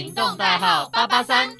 [0.00, 1.50] 行动代号八八三。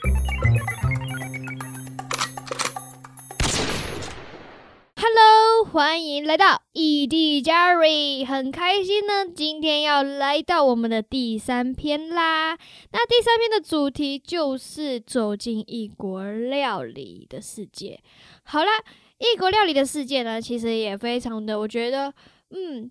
[4.97, 12.57] Hello，欢迎来到异地 Jerry，很开心呢，今天要来到我们的第三篇啦。
[12.93, 18.01] 那第三篇的主题就是走进异国料理的世界。
[18.45, 18.71] 好啦，
[19.19, 22.15] 异国料理的世界呢，其实也非常的，我觉得，
[22.49, 22.91] 嗯，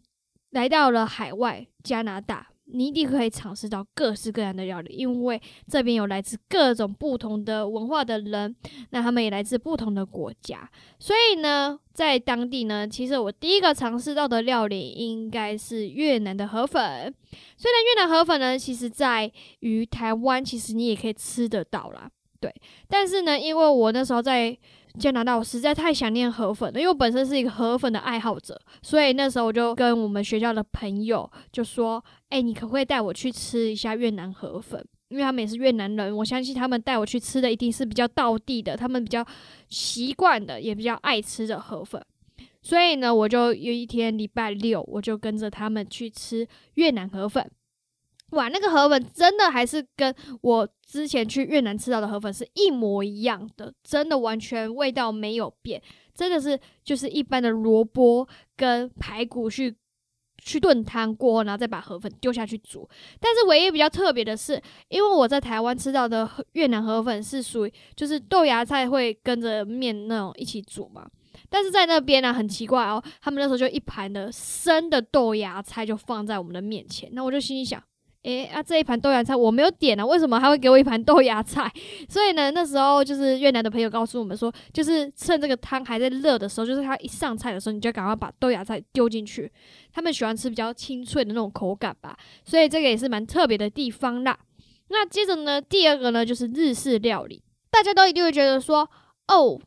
[0.52, 2.49] 来到了海外加拿大。
[2.72, 8.56] 你一定可以尝试到各式各样的料理，因为这边有来自各种不同的文化的人，
[8.92, 10.70] 那他们也来自不同的国家，
[11.00, 16.82] 所以呢，在当地呢，其实我第一个尝试到的料理应该是越南的河粉。
[17.58, 22.54] 虽然越南河粉呢，其实在于台湾，其实你也可以吃得到啦，对，
[22.88, 24.58] 但是呢，因为我那时候在。
[25.00, 34.86] 加拿大，我实在太想念河粉了，因为我本身是一个河粉的爱好者，所以那时候我就跟我们学校的朋友就说：“哎，你可不可以带我去吃一下越南河粉？
[35.08, 39.26] 因为他们也是越南人，我相信他们带我去吃的一定是比较道地的，他们比较
[39.70, 42.00] 习惯的，也比较爱吃的河粉。
[42.62, 47.50] 所以呢，我就有一天礼拜六，我就跟着他们去吃越南河粉。”
[48.32, 55.82] 哇，那个河粉真的还是跟我之前去越南吃到的河粉是一模一样的，真的完全味道没有变，
[56.14, 59.76] 真的是就是一般的萝卜跟排骨去
[60.38, 62.88] 去炖汤过，然后再把河粉丢下去煮。
[63.20, 71.10] 但是唯一比较特别的是，因为我在台湾吃到的越南河粉是属于就是豆芽菜会跟着面那种一起煮嘛，
[71.50, 77.84] 但是在那边呢很奇怪哦，他们那时候就一盘的生的豆芽菜就放在我们的面前，那我就心里想。
[78.24, 81.72] 诶，啊，这一盘豆芽菜我没有点啊，为什么还会给我一盘豆芽菜？
[82.10, 89.50] 所以呢，那时候就是越南的朋友告诉我们说，就是趁这个汤还在热的时候，就是它一上菜的时候，你就赶快把豆芽菜丢进去。
[89.94, 94.38] 他们喜欢吃比较清脆的那种口感吧，所以这个也是蛮特别的地方啦。
[94.90, 98.90] 那接着呢，第二个呢就是日式料理，大家都一定会觉得说，
[99.30, 99.62] 哦。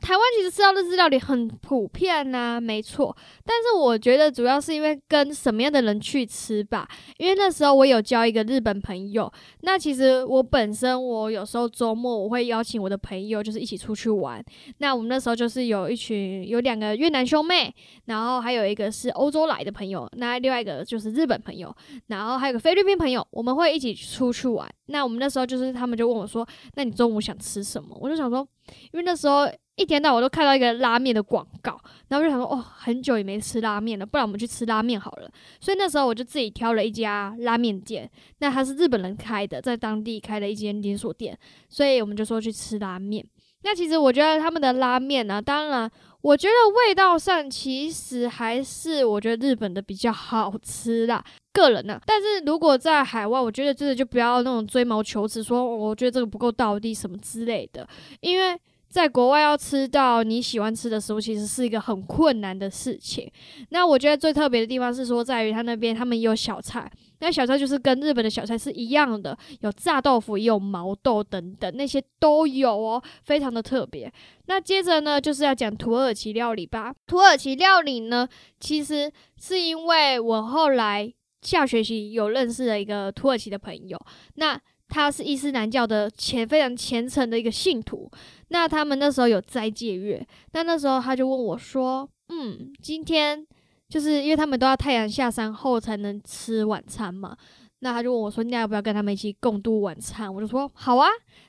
[0.00, 3.14] 台湾其实吃到日式料理很普遍呐，没错。
[3.44, 6.88] 但是我觉得主要是因为跟什么样的人去吃吧。
[7.18, 9.30] 因为那时候我有交一个日本朋友，
[9.62, 14.42] 那其实我本身我有时候周末我会邀请我的朋友，就是一起出去玩。
[14.78, 17.74] 那我们那时候就是有一群有两个越南兄妹，
[18.06, 21.74] 然后还有一个是欧洲来的朋友，那另外一个就是日本朋友，
[22.06, 24.68] 然后还有个菲律宾朋友，我们会一起出去玩。
[24.86, 26.46] 那我们那时候就是他们就问我说
[26.76, 28.46] ：“那你中午想吃什么？”我就想说，
[28.92, 29.48] 因为那时候。
[29.78, 35.30] 一天到晚都看到一个拉面的广告，然后我就想说，哦，很久也没吃拉面了，不然我们去吃拉面好了。
[35.60, 43.24] 所以那时候我就自己挑了一家拉面店，那它是日本人开的，在当地开的一间连锁店，所以我们就说去吃拉面。
[43.62, 45.88] 那其实我觉得他们的拉面呢，当然
[46.22, 51.24] 我觉得味道上其实还是我觉得日本的比较好吃啦，
[51.58, 52.00] 个人呢。
[52.06, 57.88] 但是如果在海外，我觉得真的就不要那种追毛求疵，说我觉得这个不够道地什么之类的，
[58.20, 58.58] 因为。
[58.90, 63.30] 在国外要吃到你喜欢吃的食物，其实是一个很困难的事情。
[63.68, 74.10] 那我觉得最特别的地方是说，在于他那边他们也有小菜，那小菜就是跟日本的小菜是一样的，有炸豆腐，也有毛豆等等，那些都有哦，非常的特别。
[74.46, 76.94] 那接着呢，就是要讲土耳其料理吧。
[77.06, 78.26] 土耳其料理呢，
[78.58, 81.12] 其实是因为我后来
[81.50, 83.98] 下学期有认识了一个土耳其的朋友，
[84.34, 84.60] 那。
[84.90, 88.10] 他是伊斯兰教的虔非常虔诚的一个信徒，
[88.48, 93.46] 那他们那时候有斋戒月，那那时候他就问我说：“嗯，今天
[93.90, 97.36] 就是因为他们都要太阳下山后才能吃晚餐嘛，
[97.80, 101.06] 那他就问我说，你要不要跟他们一起共度晚餐？”我就说：“好啊。”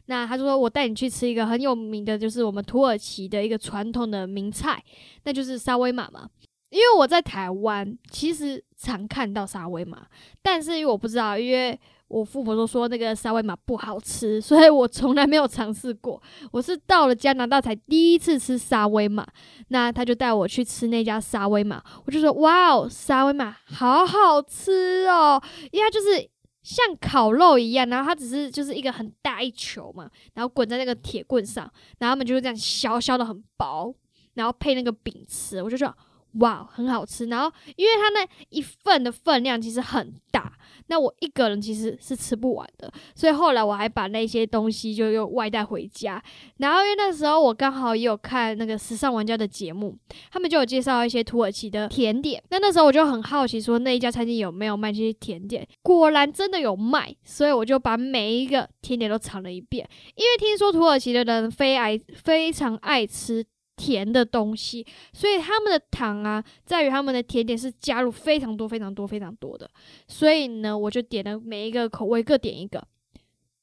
[0.07, 4.83] 那他就说我带你去吃一个很有名的，就是我们土耳其的一个传统的名菜，
[5.23, 6.27] 那就是沙威玛嘛。
[6.69, 10.05] 因为我在台湾其实常看到沙威玛，
[10.41, 11.79] 但是因为我不知道，因为。
[12.09, 16.19] 我父母都说那个沙威玛不好吃， 所以我从来没有尝试过。
[16.51, 19.23] 我是到了加拿大才第一次吃沙威玛，
[19.67, 25.39] 那他就带我去吃那家沙威玛，我就说哇哦，沙威玛好好吃哦，
[25.71, 26.27] 因为它就是
[26.63, 33.93] 像烤肉一样，然后它只是就是一个很大一球嘛，然后滚在那个铁棍上，然后他们就是这样削削的很薄，
[34.33, 35.95] 然后配那个饼吃，我就说。
[36.33, 37.25] 哇，很好吃。
[37.25, 40.53] 然后，因为它那一份的分量其实很大，
[40.87, 42.91] 那我一个人其实是吃不完的。
[43.15, 46.21] 所以后来我还把那些东西就又外带回家。
[46.57, 49.97] 然后因为那时候我刚好也有看那个时尚玩家的节目，
[50.31, 52.41] 他们就有介绍一些土耳其的甜点。
[52.51, 55.67] 那那时候我就很好奇，说那一家餐厅有没有卖这些甜点？
[55.81, 59.87] 果然真的有卖，所以我就把每一个甜点都尝了一遍。
[60.15, 63.43] 因为听说土耳其的人非爱非常爱吃。
[63.79, 69.69] 甜的东西，所以他们的糖啊，在于他们的甜点是加入非常多、非常多、非常多的。
[70.05, 72.85] 所以呢，我就点了每一个口味各点一个。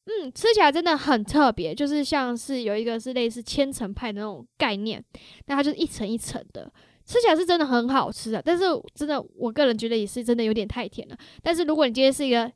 [0.06, 5.04] 嗯，吃起来真的很特别，就是像是有一个是类似千层派的那种概念，
[5.46, 6.72] 那它就是一层一层的，
[7.04, 8.40] 吃起来是真的很好吃的。
[8.40, 8.64] 但是
[8.94, 11.18] 真的，我个人觉得也是真的有点太甜了。
[11.42, 12.50] 但是如果你今天是一个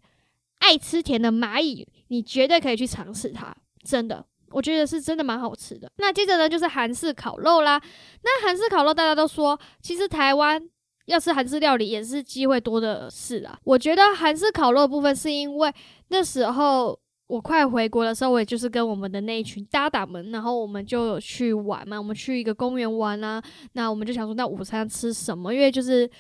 [0.60, 3.52] 爱吃甜的蚂蚁，你绝对可以去尝试它，
[3.82, 5.90] 真的，我觉得是真的蛮好吃的。
[5.98, 7.80] 那接着呢，就是韩式烤肉啦。
[8.22, 10.62] 那韩式烤肉大家都说，其实台湾
[11.06, 13.58] 要吃韩式料理也是机会多的事啊。
[13.64, 15.72] 我觉得韩式烤肉部分是因为
[16.08, 16.98] 那时候。
[17.30, 23.40] 我快回国的时候，我也就是跟我们的那一群搭档们，然后我们就有去玩嘛，我们去一个公园玩啊。
[23.74, 25.54] 那我们就想说，那午餐吃什么？
[25.54, 26.10] 因为就是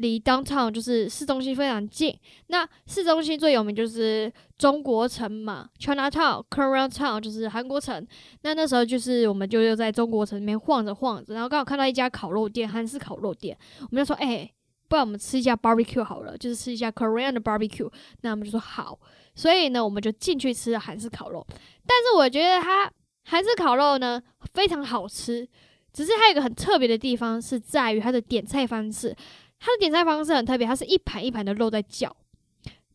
[0.00, 2.18] 离 downtown 就是市中心非常近。
[2.48, 8.06] 那市中心最有名就是中国城嘛，China Town，Korean Town 就是韩国城。
[8.42, 14.50] 那那时候就是我们就又在中国城里面晃着晃着，然后刚好看到一家烤肉店，韩式烤肉店，我们就说，哎，
[14.88, 17.90] 不然我们吃一下 barbecue 好了，就是吃一下 Korean 的 barbecue。
[18.22, 18.98] 那我们就说好。
[19.34, 21.46] 所以呢，我们就进去吃了韩式烤肉。
[21.86, 22.90] 但是我觉得它
[23.24, 24.20] 韩式烤肉呢
[24.54, 25.48] 非常好吃，
[25.92, 29.14] 只是它有一个很特别的地方是在于它的点菜方式。
[29.60, 32.08] 它的点菜方式很特别，它是一盘一盘的肉在叫，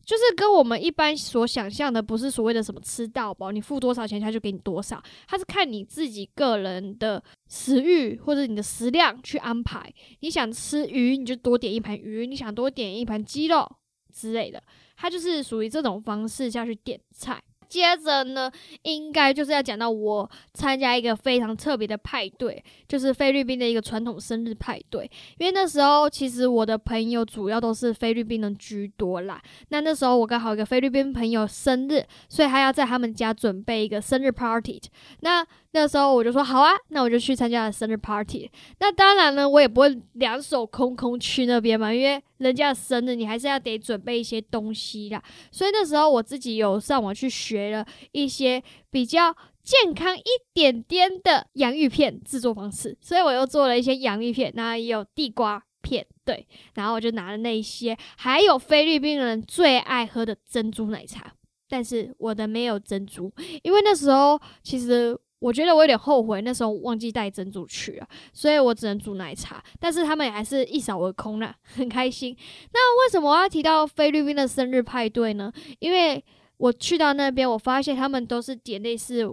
[0.04, 5.02] 就是跟我们一般所想象的不是所谓的什么吃到饱，你付多少钱他就给你多少。
[5.26, 9.92] 它是看你自己个人的食欲或者你的食量去安排。
[10.20, 13.64] 你想吃鱼，你就多点一盘鱼；你想多点一盘鸡肉
[14.12, 14.62] 之类的。
[14.96, 17.42] 它就是属于这种方式下去点菜。
[17.68, 18.50] 接着呢，
[18.82, 25.10] 应该就是要讲到我参加一个非常特别的派对，就是菲律宾的一个传统生日派对。
[25.38, 29.40] 因为那时候其实我的朋友主要都是菲律宾人居多啦。
[29.68, 34.80] 那那时候我刚好一个菲律宾朋友生日，所以还要在他们家准备一个生日 party。
[35.20, 38.50] 那那时候我就说好啊，那我就去参加了生日 party。
[38.80, 45.22] 那当然呢，我也不会两手空空去那边嘛，因为人家的生日你还是要得准备一些东西啦。
[45.52, 47.66] 所以那时候我自己有上网去学。
[47.66, 48.62] 了一些
[48.92, 49.34] 比较
[49.64, 50.22] 健康一
[50.54, 61.32] 点点的洋芋片制作方式，所以我又做了一些洋芋片，那也有地瓜片，对，然后我就拿了那一些，还有菲律宾人最爱喝的珍珠奶茶，
[61.68, 63.32] 但是我的没有珍珠，
[63.64, 65.18] 因为那时候其实。
[65.46, 69.62] 我觉得我有点后悔，那时候忘记带珍珠去了，所以我只能煮奶茶。
[69.78, 72.36] 但是他们也还是一扫而空了， 很开心。
[72.72, 75.52] 那为什么我要提到菲律宾的生日派对呢？
[75.78, 76.24] 因为
[76.56, 79.24] 我去到那边，我发现他们都是点类似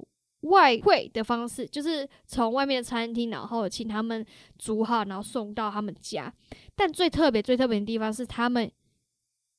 [0.41, 4.23] 外汇的方式，就是从外面的餐厅，然后请他们
[4.59, 6.31] 煮好，然后送到他们家。
[6.75, 8.71] 但最特别、最特别的地方是，他们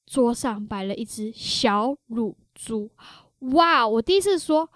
[0.07, 2.89] 桌上摆了一只小乳猪。
[3.55, 3.87] 哇！
[3.87, 4.71] 我第一次说，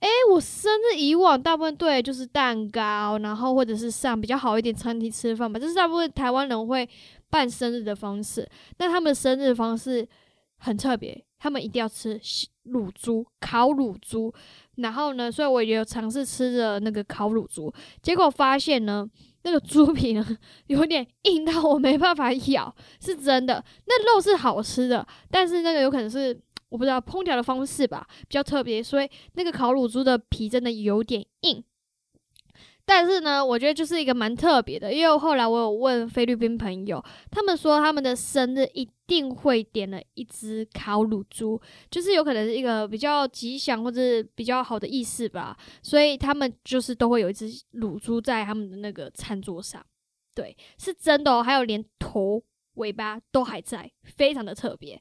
[0.00, 6.88] 诶，我生日以往大部分对就是蛋糕，然后或者是上比较好一点餐厅吃饭吧，这是大部分台湾人会
[7.28, 8.48] 办生日的方式。
[8.76, 10.08] 但他们生日方式
[10.58, 11.24] 很特别。
[11.42, 12.20] 他们一定要吃
[12.64, 14.30] 乳猪，烤乳猪。
[14.76, 19.08] 然后呢，所以我也有尝试吃着那个烤乳猪，结果发现呢，
[19.42, 23.64] 那个猪皮呢有点硬到我没办法咬，是真的。
[23.86, 26.38] 那肉是好吃的，但是那个有可能是
[26.70, 31.62] 我不知道烹调的方式吧，比较特别，所以那个烤乳猪的皮真的有点硬。
[32.86, 37.00] 但是呢，我觉得就是一个蛮特别的，因为后来我有问菲律宾朋友，
[37.30, 44.00] 他们说他们的生日一定会点了一只烤乳猪，就是有可能是一个比较吉祥或者
[44.34, 49.84] 比较好的意思吧，所以他们就是都会有一只乳猪在他们的那个餐桌上，
[50.34, 52.42] 对，是真的哦，还有连头
[52.74, 55.00] 尾巴都还在，非常的特别。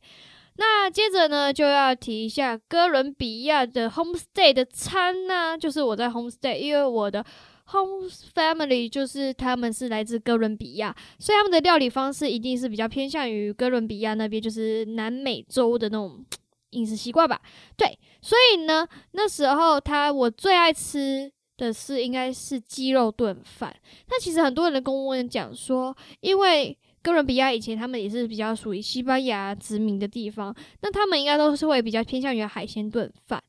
[0.59, 7.25] 那接着呢，就要提一下哥伦比亚的 homestay 的餐呢，就是我在 homestay，因为我的。
[7.71, 16.25] Home family 就是他们是来自哥伦比亚，所以他们的料理方式一定是比较偏向于哥伦比亚那边，就是南美洲的那种
[16.71, 17.39] 饮食习惯吧。
[17.77, 23.71] 对，所以呢，那时候他我最爱吃的是应该是鸡肉炖饭。
[24.07, 33.41] 那其实很多人跟我讲说，因为哥伦比亚以前他们也是比较属于西班牙殖民的地方，那他们应该都是会比较偏向于海鲜炖饭。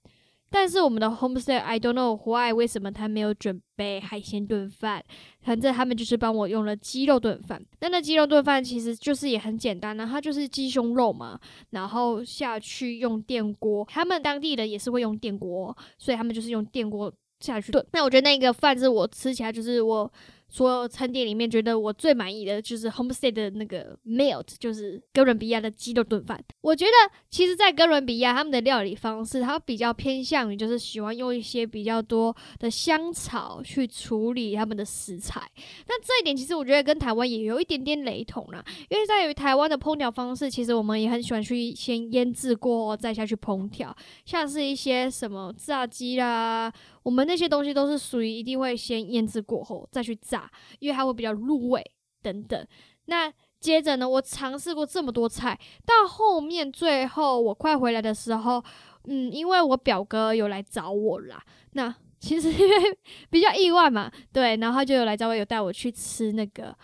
[0.52, 5.00] 但是我们的 homestay，I don't know why，为什么他没有准备海鲜炖饭？
[5.42, 7.64] 反正他们就是帮我用了鸡肉炖饭。
[7.80, 11.38] 那那鸡肉炖饭其实就是也很简单呢，它就是鸡胸肉嘛，
[11.71, 13.87] 然后下去用电锅。
[13.88, 17.87] 他们当地人也是会用电锅，所以他们就是用电锅下去炖。
[17.92, 20.12] 那我觉得那个饭是我吃起来就是我
[20.50, 26.42] 所有餐点里面，觉得我最满意的就是 Homestay 的那个 Melt，就是哥伦比亚的鸡肉炖饭。
[26.61, 26.90] 我觉得
[27.30, 35.40] 其实，在哥伦比亚他们的料理方式，它比较偏向于就是喜欢用一些比较多的香草去处理他们的食材。
[35.87, 46.73] 那这一点其实我觉得跟台湾也有一点点雷同啦，因为在于台湾的烹调方式，其实我们也很喜欢去先腌制过再下去烹调，像是一些什么炸鸡啦。
[47.02, 51.83] 我们那些东西都是属于一定会先腌制过后再去炸，因为它会比较入味
[52.23, 52.66] 等等。
[53.07, 58.62] 那接着呢，我尝试过这么多菜，到后面最后我快回来的时候，
[59.04, 61.42] 嗯，因为我表哥有来找我啦。
[61.73, 62.99] 那其实 因为
[63.30, 66.76] 比较意外嘛，对，然后他就有来找我，有带我去吃那个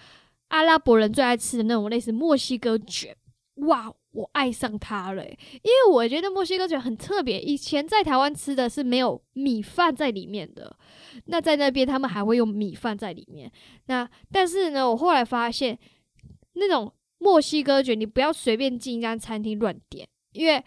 [0.49, 3.17] 阿拉伯人最爱吃的那种类似墨西哥卷，
[3.67, 3.93] 哇！
[4.17, 7.41] 我爱上它了，因为我觉得墨西哥卷很特别。
[7.41, 10.77] 以前在台湾吃的是没有米饭在里面的，
[11.27, 13.53] 那在那边他们还会用米饭在里面。
[13.87, 15.79] 那但是呢，我后来发现
[16.55, 20.65] 那种墨西哥卷，你不要随便进一家餐厅乱点，因为。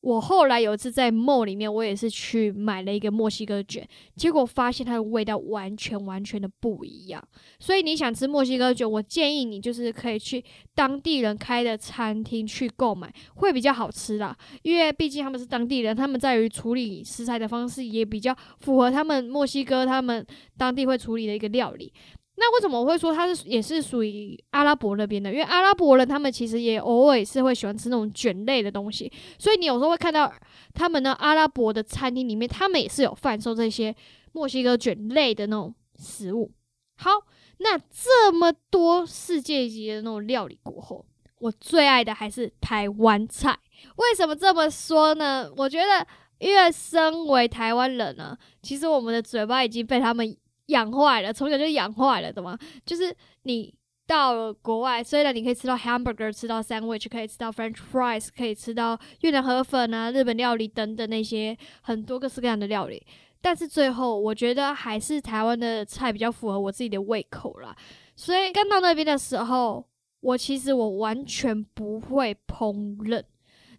[0.00, 7.22] 我后来有一次在梦里面，我也是去买了一个墨西哥卷，结果发现它的味道完全完全的不一样。
[7.58, 10.42] 所以你想吃墨西哥卷，我建议你就是可以去
[10.74, 14.36] 当地人开的餐厅去购买，会比较好吃啦。
[14.62, 20.24] 因为毕竟他们是当地人，他们在于处理食材的方式也比较符合他们墨西哥他们
[20.56, 21.92] 当地会处理的一个料理。
[22.40, 25.32] 那为什么我会说它是也是属于阿拉伯那边的？
[25.32, 30.32] 因为阿拉伯人他们其实也偶尔是会喜欢吃那种卷类的东西，所以你有时候会看到
[30.72, 33.92] 他们呢阿拉伯的餐厅里面，他们也是有贩售这些
[34.32, 36.52] 墨西哥卷类的那种食物。
[36.96, 37.10] 好，
[37.58, 41.04] 那这么多世界级的那种料理过后，
[41.40, 43.58] 我最爱的还是台湾菜。
[43.96, 45.50] 为什么这么说呢？
[45.56, 46.06] 我觉得，
[46.38, 50.36] 因为身为台湾人呢，其实我们的嘴巴已经被他们。
[50.68, 52.58] 养坏了，从小就养坏了，懂吗？
[52.86, 53.74] 就是你
[54.06, 63.06] 到了国外，虽然你可以吃到 hamburger，吃到 sandwich，可以吃到 French fries，可以吃到越南河粉啊、日本料理等等那些很多各式各样的料理，
[63.42, 67.76] 但是最后我觉得还是台湾的菜比较符合我自己的胃口啦。
[68.16, 69.86] 所以刚到那边的时候，
[70.20, 73.22] 我其实我完全不会烹饪，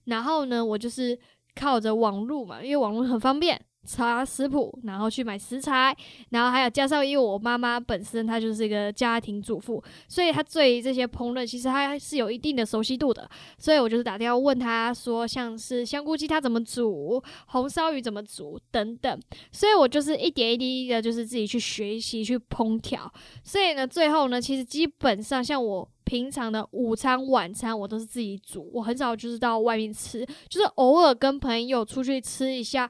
[0.06, 1.20] 然后呢，我就是
[1.56, 3.60] 靠着网络嘛，因为网络很方便。
[3.86, 5.96] 查食谱，然后去买食材，
[6.30, 13.28] 然后还有加上，因为我妈妈本身她就是一个家庭主妇，所以她对这些烹饪其实她是有一定的熟悉度的。
[13.58, 19.20] 所以我就是打电话问她说，像是香菇鸡她怎么煮，红烧鱼怎么煮等等。
[19.52, 23.12] 所以我就是一点一滴的，就是自己去学习去烹调。
[23.44, 32.90] 所以呢，最后呢，其实基本上像我平常的午餐、晚餐，我都是自己煮，我很少就是到外面吃，就是偶尔跟朋友出去吃一下。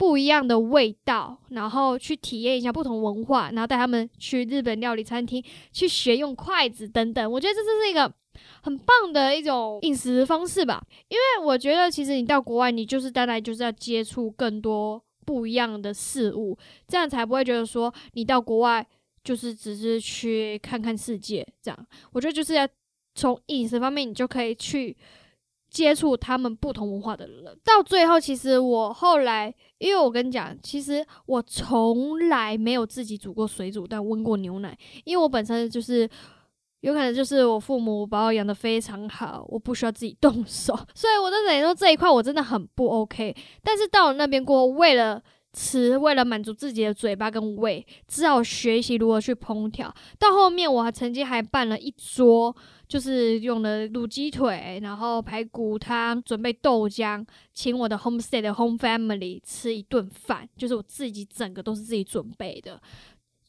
[0.00, 7.30] 不一样的味道，然后去体验一下不同文化，然后带他们去日本料理餐厅去学用筷子等等。
[7.30, 8.10] 我觉得这是一个
[8.62, 10.82] 很棒的一种饮食方式吧。
[11.08, 16.56] 因为我觉得其实你到国外，你就是单来就是要接触更多不一样的事物，
[16.88, 18.86] 这样才不会觉得说你到国外
[19.22, 21.86] 就是只是去看看世界这样。
[22.12, 22.66] 我觉得就是要
[23.14, 24.96] 从饮食方面，你就可以去。
[25.70, 36.08] 接触他们不同文化的人，到最后，其实我后来，因为我跟你讲，其实我从来没有自己煮过水煮蛋、温过牛奶，因为我本身就是
[36.80, 43.34] 有可能就是我父母把我养的非常好，我不需要自己动手， 所以我在等于说这一块我真的很不 OK。
[43.62, 49.94] 但是到了那边过后，为了吃，为了满足自己的嘴巴跟胃，只好学习如何去烹调。
[50.18, 52.54] 到后面，我还曾经还办了一桌。
[52.90, 62.82] 就是用了卤鸡腿，然后排骨汤，准备豆浆，请我的 homestay 的 home family 吃一顿饭，就是我自己整个都是自己准备的。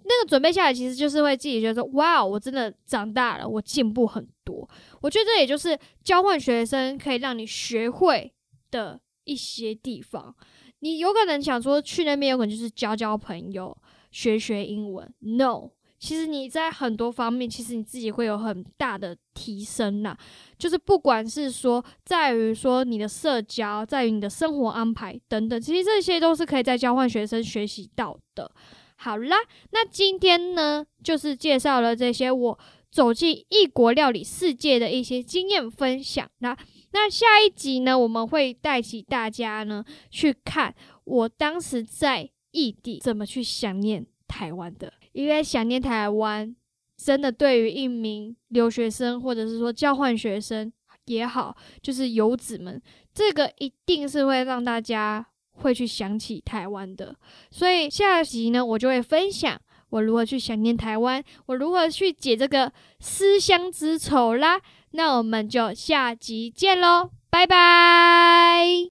[0.04, 4.70] 那个准备下来，其实就是会自己觉得说，哇，我真的长大了，我进步很多。
[5.02, 8.32] 我觉得这也就是交换学生可以让你学会
[8.70, 10.36] 的一些地方。
[10.82, 13.76] 你有可能想说去那边有可能就是交交朋友，
[14.12, 15.70] 学学英文，no。
[16.00, 20.18] 其实你在很多方面，其实你自己会有很大的提升呐。
[20.58, 28.52] 就是不管是说在于说你的社交，在于你的生活安排等等，其实这些都是可以在交换学生学习到的。
[28.96, 29.38] 好啦，
[29.74, 32.60] 那今天呢，就是介绍了这些我
[32.90, 36.28] 走进异国料理世界的一些经验分享。
[36.40, 36.58] 那
[36.94, 40.74] 那下一集呢，我们会带起大家呢去看
[41.06, 44.92] 我当时在异地怎么去想念台湾的。
[45.14, 46.56] 因为想念台湾，
[46.98, 50.72] 真的对于一名留学生或者是说交换学生
[51.06, 52.82] 也好，就是游子们，
[53.14, 57.14] 这个一定是会让大家会去想起台湾的。
[57.50, 64.62] 所以下集呢，我就会分享我如何去想念台湾，我如何去解这个思乡之愁啦。
[64.92, 68.72] 那我们就下集见喽，拜拜。